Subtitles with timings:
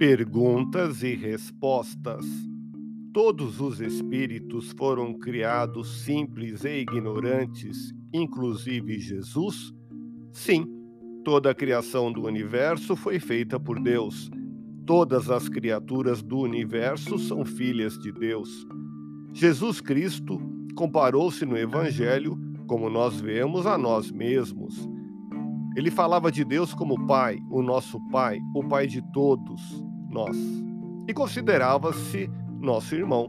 [0.00, 2.24] Perguntas e respostas.
[3.12, 9.74] Todos os espíritos foram criados simples e ignorantes, inclusive Jesus?
[10.32, 10.66] Sim,
[11.22, 14.30] toda a criação do universo foi feita por Deus.
[14.86, 18.66] Todas as criaturas do universo são filhas de Deus.
[19.34, 20.40] Jesus Cristo
[20.74, 24.88] comparou-se no Evangelho, como nós vemos, a nós mesmos.
[25.76, 30.36] Ele falava de Deus como Pai, o nosso Pai, o Pai de todos nós.
[31.08, 33.26] E considerava-se nosso irmão.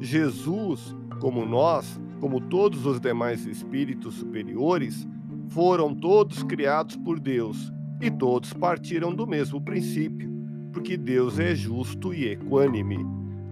[0.00, 5.06] Jesus, como nós, como todos os demais espíritos superiores,
[5.48, 10.30] foram todos criados por Deus e todos partiram do mesmo princípio,
[10.72, 12.98] porque Deus é justo e equânime.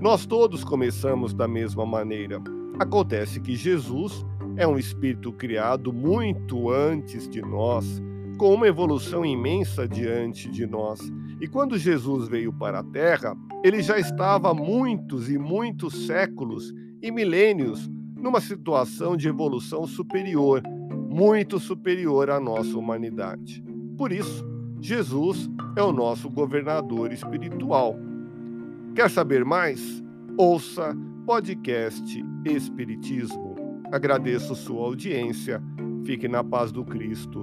[0.01, 2.41] Nós todos começamos da mesma maneira.
[2.79, 4.25] Acontece que Jesus
[4.57, 8.01] é um espírito criado muito antes de nós,
[8.37, 11.01] com uma evolução imensa diante de nós.
[11.41, 16.73] E quando Jesus veio para a Terra, ele já estava há muitos e muitos séculos
[17.03, 20.63] e milênios numa situação de evolução superior,
[21.09, 23.65] muito superior à nossa humanidade.
[23.97, 24.45] Por isso,
[24.81, 27.97] Jesus é o nosso governador espiritual.
[28.95, 30.03] Quer saber mais?
[30.37, 33.57] Ouça podcast Espiritismo.
[33.91, 35.63] Agradeço sua audiência.
[36.05, 37.43] Fique na paz do Cristo